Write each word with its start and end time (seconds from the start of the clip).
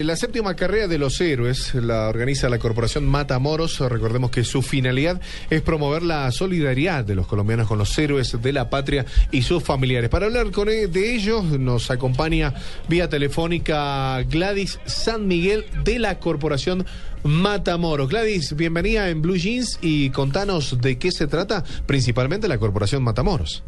La 0.00 0.16
séptima 0.16 0.56
carrera 0.56 0.88
de 0.88 0.98
los 0.98 1.20
héroes 1.20 1.72
la 1.72 2.08
organiza 2.08 2.48
la 2.48 2.58
corporación 2.58 3.06
Matamoros. 3.06 3.78
Recordemos 3.78 4.32
que 4.32 4.42
su 4.42 4.60
finalidad 4.60 5.20
es 5.50 5.62
promover 5.62 6.02
la 6.02 6.28
solidaridad 6.32 7.04
de 7.04 7.14
los 7.14 7.28
colombianos 7.28 7.68
con 7.68 7.78
los 7.78 7.96
héroes 7.96 8.42
de 8.42 8.52
la 8.52 8.68
patria 8.70 9.06
y 9.30 9.42
sus 9.42 9.62
familiares. 9.62 10.10
Para 10.10 10.26
hablar 10.26 10.50
con 10.50 10.68
e- 10.68 10.88
de 10.88 11.14
ellos 11.14 11.44
nos 11.44 11.92
acompaña 11.92 12.54
vía 12.88 13.08
telefónica 13.08 14.20
Gladys 14.24 14.80
San 14.84 15.28
Miguel 15.28 15.64
de 15.84 16.00
la 16.00 16.18
corporación 16.18 16.84
Matamoros. 17.22 18.08
Gladys, 18.08 18.56
bienvenida 18.56 19.08
en 19.10 19.22
Blue 19.22 19.36
Jeans 19.36 19.78
y 19.80 20.10
contanos 20.10 20.80
de 20.80 20.98
qué 20.98 21.12
se 21.12 21.28
trata 21.28 21.62
principalmente 21.86 22.48
la 22.48 22.58
corporación 22.58 23.04
Matamoros. 23.04 23.62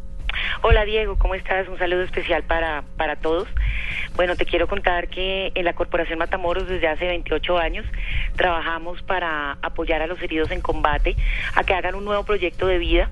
Hola 0.63 0.85
Diego, 0.85 1.17
¿cómo 1.19 1.35
estás? 1.35 1.69
Un 1.69 1.79
saludo 1.79 2.03
especial 2.03 2.43
para, 2.43 2.83
para 2.97 3.17
todos. 3.17 3.49
Bueno, 4.17 4.35
te 4.37 4.47
quiero 4.47 4.67
contar 4.67 5.09
que 5.09 5.53
en 5.55 5.65
la 5.65 5.75
Corporación 5.75 6.19
Matamoros 6.19 6.67
desde 6.69 6.89
hace 6.89 7.07
28 7.07 7.59
años 7.59 7.85
trabajamos 8.37 9.03
para 9.03 9.59
apoyar 9.63 10.03
a 10.03 10.07
los 10.07 10.21
heridos 10.23 10.51
en 10.51 10.61
combate 10.61 11.17
a 11.55 11.65
que 11.65 11.75
hagan 11.75 11.95
un 11.95 12.05
nuevo 12.05 12.25
proyecto 12.25 12.67
de 12.67 12.79
vida, 12.79 13.11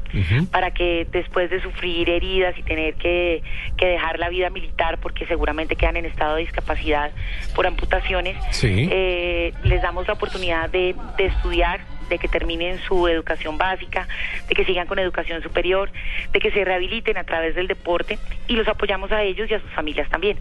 para 0.51 0.73
que 0.73 1.07
después 1.11 1.51
de 1.51 1.61
sufrir 1.61 2.09
heridas 2.09 2.57
y 2.59 2.63
tener 2.63 2.95
que, 2.95 3.43
que 3.77 3.87
dejar 3.87 4.19
la 4.19 4.29
vida 4.29 4.51
militar 4.51 4.99
porque 5.01 5.27
seguramente 5.27 5.77
quedan 5.77 5.97
en 5.97 6.07
estado 6.07 6.37
de 6.37 6.43
discapacidad 6.43 7.11
por 7.55 7.67
amputaciones, 7.67 8.37
Sí. 8.51 8.89
eh, 8.91 9.53
les 9.65 9.83
damos 9.83 10.07
la 10.07 10.15
oportunidad 10.15 10.69
de, 10.71 10.95
de 11.19 11.27
estudiar 11.27 11.81
de 12.09 12.19
que 12.19 12.29
terminen 12.29 12.79
su 12.87 13.09
educación 13.09 13.59
básica, 13.59 14.07
de 14.49 14.55
que 14.55 14.65
sigan 14.65 14.87
con 14.87 14.99
educación 14.99 15.43
superior, 15.43 15.91
de 16.33 16.41
que 16.41 16.51
se 16.51 16.65
rehabiliten 16.65 17.17
a 17.17 17.25
través 17.25 17.55
del 17.55 17.67
deporte 17.67 18.19
y 18.49 18.55
los 18.55 18.67
apoyamos 18.69 19.11
a 19.13 19.23
ellos 19.23 19.51
y 19.51 19.55
a 19.55 19.61
sus 19.61 19.71
familias 19.71 20.09
también. 20.11 20.39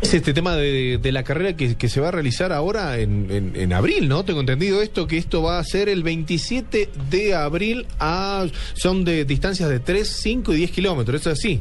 Es 0.00 0.14
este 0.14 0.32
tema 0.32 0.56
de, 0.56 0.98
la 1.12 1.22
carrera 1.24 1.54
que, 1.54 1.88
se 1.88 2.00
va 2.00 2.08
a 2.08 2.10
realizar 2.10 2.52
ahora 2.52 2.96
en, 2.98 3.30
en- 3.30 3.52
en 3.54 3.72
abril, 3.74 4.08
¿no? 4.08 4.24
Tengo 4.24 4.40
entendido 4.40 4.80
esto, 4.80 5.06
que 5.06 5.18
esto 5.18 5.42
va 5.42 5.58
a 5.58 5.64
ser 5.64 5.90
el 5.90 6.02
27 6.02 6.88
de 7.10 7.34
abril, 7.34 7.86
a, 7.98 8.46
son 8.72 9.04
de 9.04 9.26
distancias 9.26 9.68
de 9.68 9.78
3, 9.78 10.08
5 10.08 10.54
y 10.54 10.56
10 10.56 10.70
kilómetros, 10.70 11.20
¿es 11.20 11.26
así? 11.26 11.60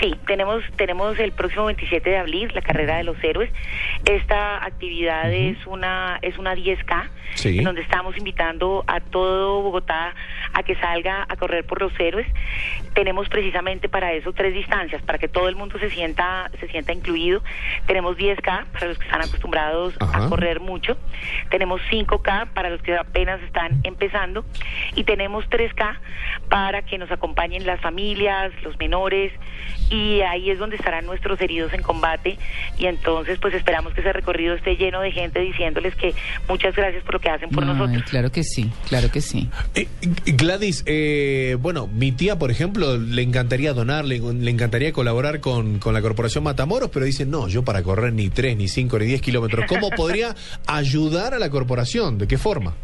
Sí, 0.00 0.14
tenemos 0.26 0.62
tenemos 0.76 1.18
el 1.18 1.32
próximo 1.32 1.66
27 1.66 2.08
de 2.08 2.16
abril 2.18 2.50
la 2.54 2.62
carrera 2.62 2.96
de 2.96 3.04
los 3.04 3.22
héroes. 3.22 3.50
Esta 4.04 4.64
actividad 4.64 5.32
es 5.32 5.56
una 5.66 6.18
es 6.22 6.38
una 6.38 6.54
10K 6.54 7.08
Sí. 7.34 7.58
en 7.58 7.64
donde 7.64 7.82
estamos 7.82 8.16
invitando 8.16 8.84
a 8.86 9.00
todo 9.00 9.62
Bogotá 9.62 10.14
a 10.58 10.62
que 10.64 10.74
salga 10.76 11.24
a 11.28 11.36
correr 11.36 11.64
por 11.64 11.80
los 11.80 11.92
héroes. 12.00 12.26
Tenemos 12.94 13.28
precisamente 13.28 13.88
para 13.88 14.12
eso 14.12 14.32
tres 14.32 14.52
distancias 14.52 15.00
para 15.02 15.18
que 15.18 15.28
todo 15.28 15.48
el 15.48 15.54
mundo 15.54 15.78
se 15.78 15.88
sienta 15.90 16.50
se 16.58 16.66
sienta 16.68 16.92
incluido. 16.92 17.42
Tenemos 17.86 18.16
10K 18.16 18.66
para 18.72 18.86
los 18.86 18.98
que 18.98 19.04
están 19.04 19.22
acostumbrados 19.22 19.94
Ajá. 20.00 20.26
a 20.26 20.28
correr 20.28 20.58
mucho. 20.58 20.96
Tenemos 21.50 21.80
5K 21.90 22.48
para 22.48 22.70
los 22.70 22.82
que 22.82 22.96
apenas 22.96 23.40
están 23.42 23.80
empezando 23.84 24.44
y 24.96 25.04
tenemos 25.04 25.48
3K 25.48 25.96
para 26.48 26.82
que 26.82 26.98
nos 26.98 27.10
acompañen 27.12 27.64
las 27.64 27.80
familias, 27.80 28.52
los 28.62 28.76
menores 28.78 29.32
y 29.90 30.20
ahí 30.20 30.50
es 30.50 30.58
donde 30.58 30.76
estarán 30.76 31.06
nuestros 31.06 31.40
heridos 31.40 31.72
en 31.72 31.82
combate 31.82 32.38
y 32.78 32.86
entonces 32.86 33.38
pues 33.40 33.54
esperamos 33.54 33.92
que 33.94 34.00
ese 34.00 34.12
recorrido 34.12 34.54
esté 34.54 34.76
lleno 34.76 35.00
de 35.00 35.12
gente 35.12 35.40
diciéndoles 35.40 35.94
que 35.96 36.14
muchas 36.48 36.74
gracias 36.76 37.02
por 37.04 37.14
lo 37.14 37.20
que 37.20 37.28
hacen 37.30 37.50
por 37.50 37.64
Ay, 37.64 37.70
nosotros. 37.70 38.02
claro 38.10 38.30
que 38.30 38.42
sí, 38.44 38.70
claro 38.88 39.10
que 39.10 39.20
sí. 39.20 39.48
Eh, 39.74 39.88
Gladys, 40.26 40.82
eh, 40.86 41.56
bueno, 41.60 41.86
mi 41.86 42.12
tía, 42.12 42.38
por 42.38 42.50
ejemplo, 42.50 42.98
le 42.98 43.22
encantaría 43.22 43.72
donar, 43.72 44.04
le, 44.04 44.18
le 44.18 44.50
encantaría 44.50 44.92
colaborar 44.92 45.40
con, 45.40 45.78
con 45.78 45.94
la 45.94 46.02
corporación 46.02 46.44
Matamoros, 46.44 46.90
pero 46.90 47.06
dice, 47.06 47.24
no, 47.26 47.48
yo 47.48 47.62
para 47.64 47.82
correr 47.82 48.12
ni 48.12 48.28
3, 48.28 48.56
ni 48.56 48.68
5, 48.68 48.98
ni 48.98 49.06
10 49.06 49.20
kilómetros, 49.22 49.64
¿cómo 49.66 49.90
podría 49.90 50.34
ayudar 50.66 51.34
a 51.34 51.38
la 51.38 51.50
corporación? 51.50 52.18
¿De 52.18 52.26
qué 52.28 52.38
forma? 52.38 52.74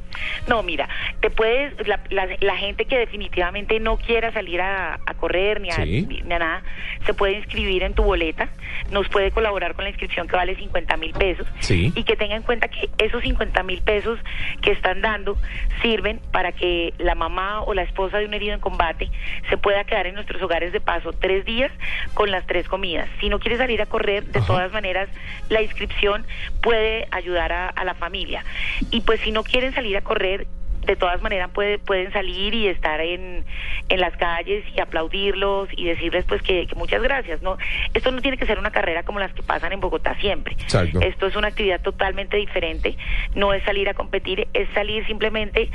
No, 0.48 0.62
mira, 0.62 0.88
te 1.20 1.30
puedes, 1.30 1.86
la, 1.86 2.00
la, 2.10 2.28
la 2.40 2.56
gente 2.56 2.84
que 2.86 2.98
definitivamente 2.98 3.80
no 3.80 3.96
quiera 3.98 4.32
salir 4.32 4.60
a, 4.60 4.94
a 5.06 5.14
correr 5.14 5.60
ni 5.60 5.70
a, 5.70 5.74
Sí. 5.74 6.06
ni 6.24 6.32
a 6.32 6.38
nada, 6.38 6.62
se 7.06 7.14
puede 7.14 7.34
inscribir 7.34 7.82
en 7.82 7.94
tu 7.94 8.02
boleta, 8.02 8.48
nos 8.90 9.08
puede 9.08 9.30
colaborar 9.30 9.74
con 9.74 9.84
la 9.84 9.90
inscripción 9.90 10.26
que 10.28 10.36
vale 10.36 10.54
50 10.56 10.96
mil 10.96 11.12
pesos 11.12 11.46
Sí. 11.60 11.92
y 11.94 12.04
que 12.04 12.16
tenga 12.16 12.36
en 12.36 12.42
cuenta 12.42 12.68
que 12.68 12.88
esos 12.98 13.22
50 13.22 13.62
mil 13.62 13.82
pesos 13.82 14.18
que 14.62 14.70
están 14.72 15.00
dando 15.00 15.36
sirven 15.82 16.20
para 16.32 16.52
que 16.52 16.94
la 16.98 17.14
mamá 17.14 17.62
o 17.62 17.74
la 17.74 17.82
esposa 17.82 18.18
de 18.18 18.26
un 18.26 18.34
herido 18.34 18.54
en 18.54 18.60
combate 18.60 19.10
se 19.50 19.56
pueda 19.56 19.84
quedar 19.84 20.06
en 20.06 20.14
nuestros 20.14 20.40
hogares 20.42 20.72
de 20.72 20.80
paso 20.80 21.12
tres 21.12 21.44
días 21.44 21.70
con 22.14 22.30
las 22.30 22.46
tres 22.46 22.68
comidas. 22.68 23.08
Si 23.20 23.28
no 23.28 23.38
quiere 23.38 23.56
salir 23.56 23.80
a 23.82 23.86
correr, 23.86 24.24
de 24.24 24.38
Ajá. 24.38 24.46
todas 24.46 24.72
maneras, 24.72 25.08
la 25.48 25.62
inscripción 25.62 26.24
puede 26.62 27.06
ayudar 27.10 27.52
a, 27.52 27.68
a 27.68 27.84
la 27.84 27.94
familia. 27.94 28.44
Y 28.90 29.00
pues 29.00 29.20
si 29.22 29.32
no 29.32 29.42
quieren 29.42 29.74
salir 29.74 29.96
a 29.96 30.02
correr, 30.02 30.46
de 30.84 30.96
todas 30.96 31.22
maneras 31.22 31.50
puede, 31.52 31.78
pueden 31.78 32.12
salir 32.12 32.54
y 32.54 32.68
estar 32.68 33.00
en, 33.00 33.44
en 33.88 34.00
las 34.00 34.16
calles 34.16 34.64
y 34.74 34.80
aplaudirlos 34.80 35.68
y 35.76 35.84
decirles 35.84 36.24
pues 36.26 36.42
que, 36.42 36.66
que 36.66 36.74
muchas 36.74 37.02
gracias. 37.02 37.42
no 37.42 37.56
Esto 37.92 38.10
no 38.10 38.20
tiene 38.20 38.36
que 38.36 38.46
ser 38.46 38.58
una 38.58 38.70
carrera 38.70 39.02
como 39.02 39.18
las 39.18 39.32
que 39.32 39.42
pasan 39.42 39.72
en 39.72 39.80
Bogotá 39.80 40.16
siempre. 40.20 40.54
Exacto. 40.54 41.00
Esto 41.00 41.26
es 41.26 41.36
una 41.36 41.48
actividad 41.48 41.80
totalmente 41.80 42.36
diferente. 42.36 42.96
No 43.34 43.52
es 43.52 43.62
salir 43.64 43.88
a 43.88 43.94
competir, 43.94 44.48
es 44.52 44.68
salir 44.74 45.06
simplemente 45.06 45.70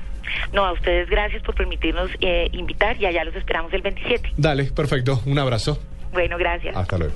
No, 0.53 0.65
a 0.65 0.73
ustedes 0.73 1.09
gracias 1.09 1.43
por 1.43 1.55
permitirnos 1.55 2.11
eh, 2.21 2.49
invitar 2.53 3.01
y 3.01 3.07
allá 3.07 3.25
los 3.25 3.35
esperamos 3.35 3.73
el 3.73 3.83
27. 3.83 4.33
Dale, 4.37 4.65
perfecto, 4.65 5.21
un 5.27 5.39
abrazo. 5.39 5.79
Bueno, 6.13 6.39
gracias. 6.39 6.77
Hasta 6.77 6.99
luego. 6.99 7.15